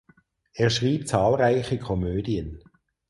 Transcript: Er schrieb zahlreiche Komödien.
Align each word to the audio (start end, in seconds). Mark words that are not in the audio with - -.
Er 0.53 0.71
schrieb 0.71 1.07
zahlreiche 1.07 1.77
Komödien. 1.77 2.63